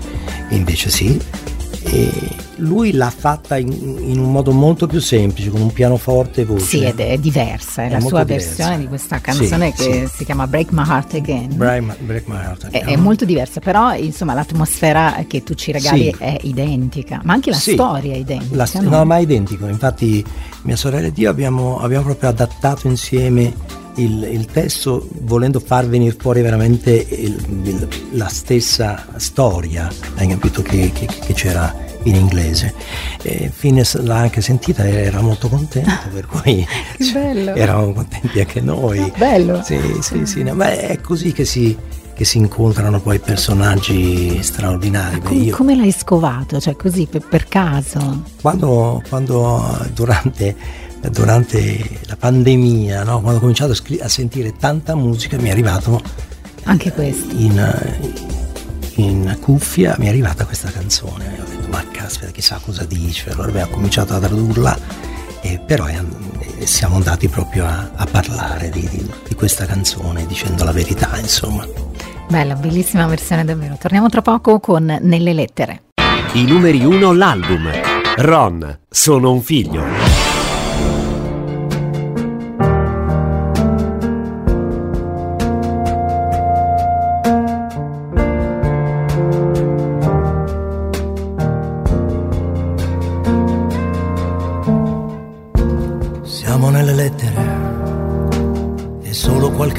[0.52, 1.22] invece sì.
[1.84, 2.12] E
[2.58, 6.66] lui l'ha fatta in, in un modo molto più semplice, con un pianoforte e voce.
[6.66, 8.48] Sì, ed è diversa, è, È la sua diversa.
[8.56, 10.16] versione di questa canzone Sì, che sì.
[10.18, 11.56] si chiama Break My Heart Again.
[11.56, 12.94] Break My, Break My Heart È, Again.
[12.94, 16.16] è molto diversa, però insomma l'atmosfera che tu ci regali Sì.
[16.24, 18.56] è identica, ma anche la storia è identica.
[18.56, 18.90] La no?
[18.90, 19.68] no, ma è identico.
[19.68, 20.24] Infatti,
[20.64, 23.54] mia sorella ed io abbiamo, abbiamo proprio adattato insieme
[24.02, 30.62] il, il testo, volendo far venire fuori veramente il- il- la stessa storia, hai capito,
[30.62, 32.74] che, che- che c'era in inglese.
[33.22, 36.66] E Fines l'ha anche sentita e era molto contento, per cui
[37.14, 37.54] bello.
[37.56, 39.12] eravamo contenti anche noi.
[39.18, 39.62] Bello.
[39.64, 40.44] Sì, sì, sì.
[40.44, 41.76] no, ma è così che si,
[42.14, 45.20] che si incontrano poi personaggi straordinari.
[45.22, 46.60] Com- io- come l'hai scovato?
[46.60, 48.24] Cioè così per, per caso?
[48.42, 50.56] quando, quando durante,
[51.10, 55.52] durante la pandemia, no, quando ho cominciato a, scri- a sentire tanta musica, mi è
[55.52, 56.02] arrivato
[56.64, 57.34] Anche questo.
[57.36, 58.20] in,
[58.96, 61.38] in cuffia, mi è arrivata questa canzone.
[61.38, 63.30] E ho detto, ma caspita, chissà cosa dice.
[63.32, 64.78] Allora ho cominciato a tradurla,
[65.42, 65.98] e però è,
[66.66, 71.66] siamo andati proprio a, a parlare di, di, di questa canzone dicendo la verità, insomma.
[72.28, 73.78] Bella, bellissima versione davvero.
[73.80, 75.84] Torniamo tra poco con Nelle lettere.
[76.34, 77.72] I numeri 1 l'album.
[78.18, 80.39] Ron, sono un figlio.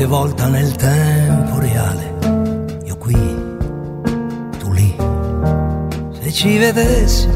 [0.00, 2.16] Qualche volta nel tempo reale.
[2.84, 3.12] Io qui,
[4.58, 4.96] tu lì.
[6.20, 7.28] Se ci vedessi,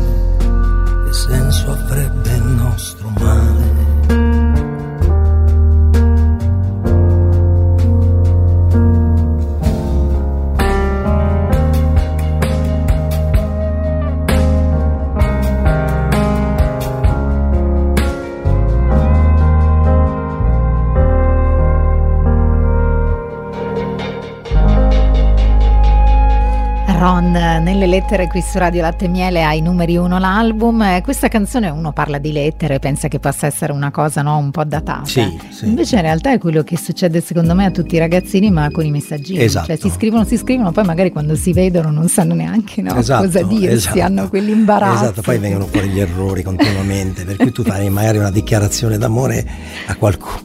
[28.04, 30.82] lettere qui su Radio Latte Miele ai numeri 1 l'album.
[30.82, 34.50] Eh, Questa canzone uno parla di lettere, pensa che possa essere una cosa no, un
[34.50, 35.06] po' datata.
[35.06, 35.64] Sì, sì.
[35.68, 38.84] Invece in realtà è quello che succede secondo me a tutti i ragazzini, ma con
[38.84, 39.40] i messaggini.
[39.40, 39.68] Esatto.
[39.68, 43.24] Cioè si scrivono, si scrivono, poi magari quando si vedono non sanno neanche no, Esatto,
[43.24, 44.00] cosa dirsi, esatto.
[44.02, 45.04] hanno quell'imbarazzo.
[45.04, 49.46] Esatto, poi vengono fuori gli errori continuamente, per cui tu fai magari una dichiarazione d'amore
[49.86, 50.42] a qualcuno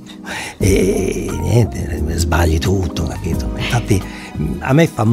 [0.57, 3.51] e niente, sbagli tutto, capito?
[3.53, 4.01] Infatti
[4.59, 5.03] a me fa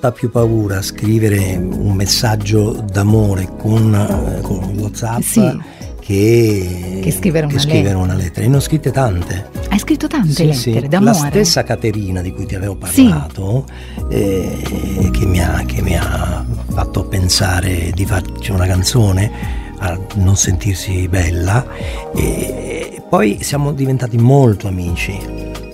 [0.00, 5.60] molta più paura scrivere un messaggio d'amore con, eh, con WhatsApp Sì.
[6.00, 7.98] che, Che scrivere una scrivere lettera.
[7.98, 8.46] una lettera.
[8.46, 9.48] E ne ho scritte tante.
[9.68, 10.72] Hai scritto tante Sì, sì.
[10.72, 11.28] lettere La d'amore.
[11.28, 13.02] stessa Caterina di cui ti avevo Sì.
[13.08, 13.66] parlato,
[14.08, 19.30] eh, che, mi ha, che mi ha fatto pensare di farci una canzone
[19.80, 21.66] a non sentirsi bella
[22.14, 25.18] e poi siamo diventati molto amici,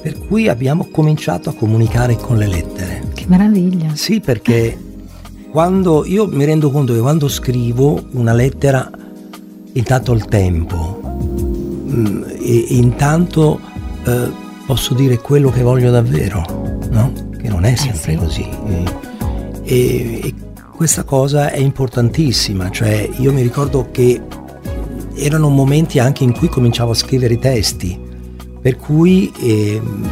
[0.00, 3.02] per cui abbiamo cominciato a comunicare con le lettere.
[3.14, 3.94] Che meraviglia.
[3.94, 4.76] Sì, perché
[5.50, 8.90] quando io mi rendo conto che quando scrivo una lettera,
[9.72, 11.00] intanto ho il tempo,
[11.90, 13.58] mm, e intanto
[14.04, 14.30] eh,
[14.66, 16.44] posso dire quello che voglio davvero,
[16.90, 17.12] no?
[17.38, 18.16] Che non è sempre sì.
[18.18, 18.48] così.
[19.62, 20.34] E- e
[20.76, 24.20] questa cosa è importantissima, cioè io mi ricordo che
[25.14, 27.98] erano momenti anche in cui cominciavo a scrivere i testi,
[28.66, 30.08] per cui ehm,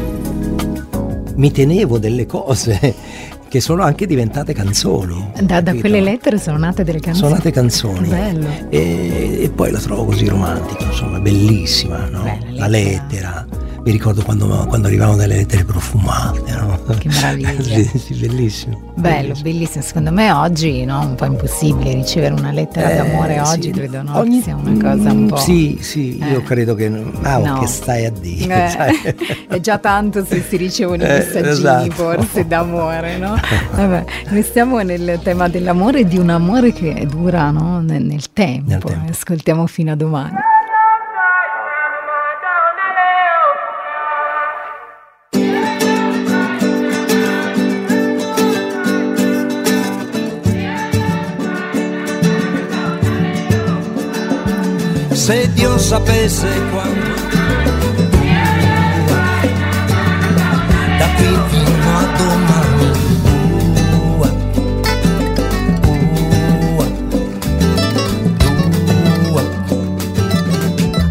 [1.35, 2.95] mi tenevo delle cose
[3.51, 5.33] che sono anche diventate canzoni.
[5.43, 7.27] Da, da quelle lettere sono nate delle canzoni.
[7.27, 8.07] Sono nate canzoni.
[8.07, 8.47] Bello.
[8.69, 12.23] E, e poi la trovo così romantica, insomma, bellissima, no?
[12.23, 13.45] Beh, la la lettera.
[13.49, 13.64] lettera.
[13.85, 16.79] Mi ricordo quando, quando arrivavano delle lettere profumate, no?
[16.97, 17.61] Che meraviglia.
[17.61, 18.93] sì, sì, bellissimo.
[18.95, 19.83] Bello, bellissimo.
[19.85, 23.71] Secondo me oggi no, un po' impossibile ricevere una lettera Eh, d'amore oggi, sì.
[23.73, 25.37] credo no, Ogni- che sia una cosa un po'.
[25.37, 26.43] Sì, sì, io Eh.
[26.45, 26.89] credo che.
[26.89, 27.59] Ma No.
[27.59, 28.73] che stai a dire?
[29.05, 29.17] Eh,
[29.55, 31.91] è già tanto se si ricevono i Eh, messaggini esatto.
[31.93, 33.37] forse d'amore, no?
[33.75, 37.83] Vabbè, restiamo nel tema dell'amore di un amore che dura no?
[37.83, 38.71] nel, nel tempo.
[38.71, 39.11] Nel tempo.
[39.11, 40.37] Ascoltiamo fino a domani.
[55.25, 57.11] Se Dio sapesse quanto
[60.99, 62.91] da qui fino a domani
[64.19, 64.31] Ua,
[66.77, 66.87] ua,
[69.31, 69.43] ua.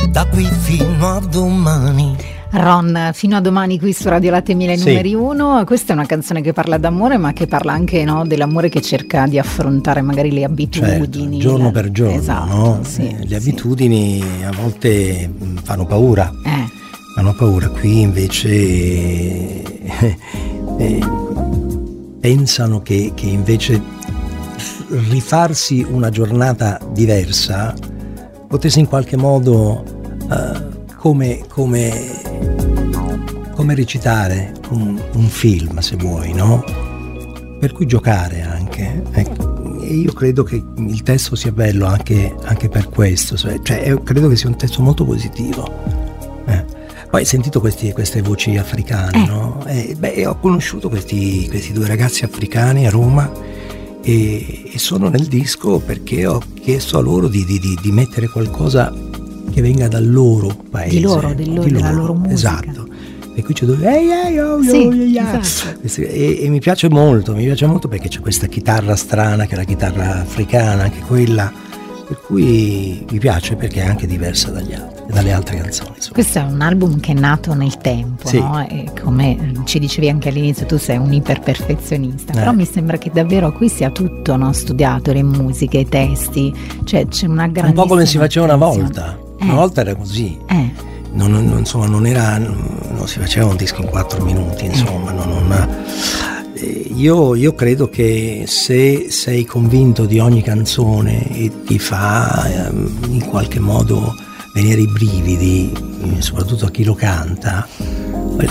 [0.09, 2.15] da qui fino a domani
[2.55, 4.87] Ron, fino a domani qui su Radio Latte Miele Sì.
[4.89, 5.63] numeri 1.
[5.65, 9.25] Questa è una canzone che parla d'amore, ma che parla anche no, dell'amore che cerca
[9.25, 11.39] di affrontare magari le Certo, abitudini.
[11.39, 12.79] giorno la- per giorno, Esatto, no?
[12.83, 13.27] sì, Eh, sì.
[13.27, 16.31] le abitudini a volte mh, fanno paura.
[16.45, 16.69] Eh,
[17.15, 20.17] hanno paura, qui invece eh,
[20.77, 20.99] eh,
[22.19, 23.81] pensano che, che invece
[25.09, 27.73] rifarsi una giornata diversa
[28.47, 29.83] potesse in qualche modo
[30.31, 30.72] eh,
[31.03, 31.91] come, come,
[33.53, 36.63] come recitare un, un film, se vuoi, no?
[37.59, 39.03] Per cui giocare anche.
[39.11, 39.81] ecco.
[39.81, 44.29] E io credo che il testo sia bello anche, anche per questo, cioè cioè, credo
[44.29, 45.69] che sia un testo molto positivo.
[46.45, 46.63] Eh.
[47.09, 49.27] Poi hai sentito questi- queste voci africane, Eh.
[49.27, 49.61] no?
[49.67, 53.29] Eh, beh, ho conosciuto questi, questi due ragazzi africani a Roma
[54.01, 58.29] e, e sono nel disco perché ho chiesto a loro di, di- di- di mettere
[58.29, 59.02] qualcosa
[59.53, 60.95] che venga dal loro paese.
[60.95, 62.33] Di loro, del loro- della loro musica.
[62.33, 62.87] Esatto.
[63.35, 66.01] E qui c'è dove oh, Sì, oh, yeah, esatto.
[66.01, 69.57] E, e mi piace molto, mi piace molto perché c'è questa chitarra strana che è
[69.57, 71.51] la chitarra africana, anche quella
[72.05, 75.93] per cui mi piace perché è anche diversa dagli altri, dalle altre canzoni.
[75.95, 76.13] Insomma.
[76.13, 78.37] Questo è un album che è nato nel tempo, Sì.
[78.37, 78.63] no?
[78.67, 82.35] E come ci dicevi anche all'inizio, tu sei un iperperfezionista, Eh.
[82.35, 84.51] però mi sembra che davvero qui sia tutto no?
[84.53, 87.69] studiato, le musiche, i testi, cioè c'è una grande...
[87.69, 89.17] Un po' come si faceva una volta.
[89.43, 89.55] Una Eh.
[89.55, 90.37] volta era così.
[90.49, 92.37] Eh, Non, non- insomma, non era.
[92.39, 95.11] Non si faceva un disco in quattro minuti, insomma.
[95.11, 95.67] non- non-
[96.55, 102.97] eh, io, io credo che se sei convinto di ogni canzone e ti fa ehm,
[103.09, 104.15] in qualche modo
[104.55, 105.71] venire i brividi,
[106.17, 107.67] eh, soprattutto a chi lo canta,
[108.39, 108.47] eh,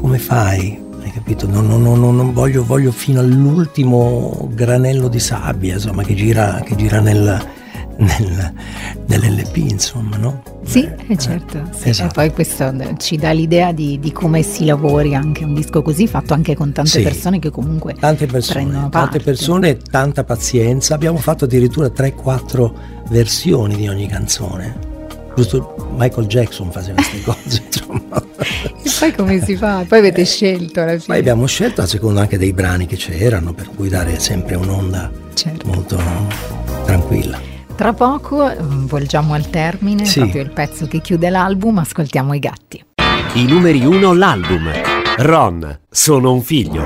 [0.00, 0.78] come fai?
[1.02, 1.46] Hai capito?
[1.48, 6.76] Non, non- non- non voglio, voglio fino all'ultimo granello di sabbia, insomma, che gira, che
[6.76, 7.46] gira nel,
[7.98, 8.52] nel-
[9.06, 10.42] nell'LP, insomma, no?
[10.64, 11.62] sì, eh, certo.
[11.76, 11.88] sì.
[11.90, 12.10] esatto.
[12.10, 15.82] E poi questo eh, ci dà l'idea di, di come si lavori anche un disco
[15.82, 17.02] così, fatto anche con tante Sì.
[17.02, 19.20] persone che comunque Tante persone, prendono tante parte.
[19.20, 20.94] persone, tanta pazienza.
[20.94, 22.72] Abbiamo fatto addirittura 3-4
[23.10, 24.86] versioni di ogni canzone.
[25.34, 28.22] Giusto Michael Jackson faceva queste cose, insomma.
[28.82, 29.84] E poi come si fa?
[29.88, 31.04] Poi avete scelto alla fine.
[31.06, 35.10] Poi abbiamo scelto a seconda anche dei brani che c'erano, per cui dare sempre un'onda
[35.34, 35.66] Certo.
[35.68, 36.00] molto
[36.84, 37.38] tranquilla.
[37.78, 40.18] Tra poco eh, volgiamo al termine, Sì.
[40.18, 42.84] proprio il pezzo che chiude l'album, ascoltiamo i gatti.
[43.34, 44.68] I numeri 1 l'album.
[45.18, 46.82] Ron, sono un figlio.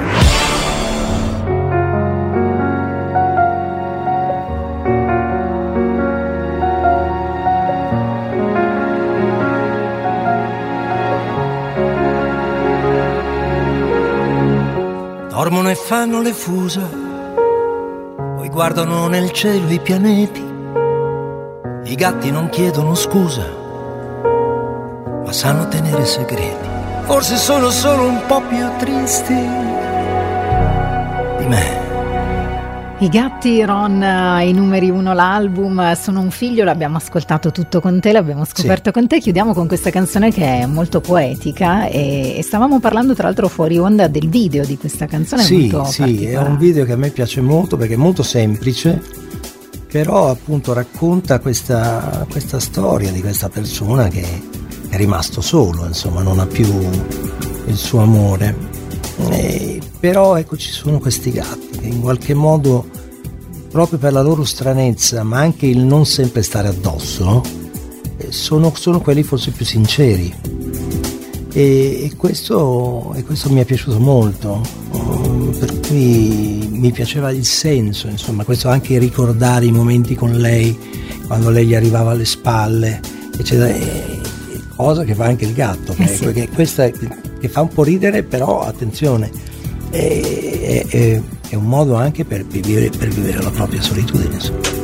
[15.28, 16.88] Dormono e fanno le fusa,
[18.36, 20.51] poi guardano nel cielo i pianeti.
[21.92, 23.46] I gatti non chiedono scusa,
[25.26, 26.66] ma sanno tenere segreti.
[27.02, 29.34] Forse sono solo un po' più tristi
[31.38, 31.80] di me.
[33.00, 37.82] I gatti, Ron, eh, i numeri uno l'album, eh, sono un figlio, l'abbiamo ascoltato tutto
[37.82, 39.20] con te, l'abbiamo scoperto con te.
[39.20, 43.76] Chiudiamo con questa canzone che è molto poetica e, e stavamo parlando tra l'altro fuori
[43.76, 45.42] onda del video di questa canzone.
[45.42, 49.20] Sì, molto sì, è un video che a me piace molto perché è molto semplice,
[49.92, 54.24] però appunto racconta questa, questa storia di questa persona che
[54.88, 56.66] è rimasto solo, insomma, non ha più
[57.66, 58.56] il suo amore.
[59.28, 62.88] E- però ecco ci sono questi gatti che in qualche modo,
[63.70, 67.42] proprio per la loro stranezza, ma anche il non sempre stare addosso,
[68.16, 70.34] eh, sono, sono quelli forse più sinceri.
[71.52, 74.62] E, e questo, e questo mi è piaciuto molto,
[75.58, 80.76] per cui mi piaceva il senso, insomma, questo anche ricordare i momenti con lei,
[81.26, 83.00] quando lei gli arrivava alle spalle,
[83.38, 83.72] eccetera,
[84.76, 86.32] cosa che fa anche il gatto, Eh che, sì.
[86.32, 89.30] che questa che fa un po' ridere, però attenzione,
[89.90, 94.34] è, è- è un modo anche per vivere, per vivere la propria solitudine.
[94.34, 94.81] insomma.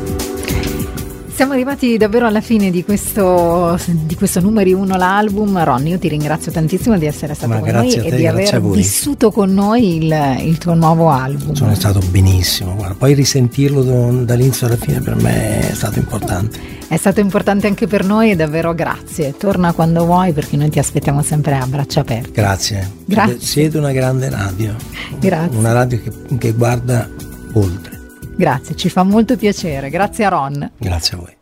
[1.39, 5.63] Siamo arrivati davvero alla fine di questo, di questo numeri uno l'album.
[5.63, 8.61] Ron, io ti ringrazio tantissimo di essere stato Ma con noi te, e di aver
[8.61, 11.53] vissuto con noi il, il tuo nuovo album.
[11.53, 16.59] Sono stato benissimo, guarda, poi risentirlo da- dall'inizio alla fine per me è stato importante.
[16.89, 19.37] È stato importante anche per noi e davvero grazie.
[19.37, 22.33] Torna quando vuoi perché noi ti aspettiamo sempre a braccia aperte.
[22.33, 22.91] Grazie.
[23.05, 23.39] Grazie.
[23.39, 24.75] Siete una grande radio.
[25.21, 25.57] Grazie.
[25.57, 27.09] Una radio che, che guarda
[27.53, 27.98] oltre.
[28.39, 29.91] Grazie, ci fa molto piacere.
[29.91, 30.71] Grazie a Ron.
[30.79, 31.38] Grazie a voi.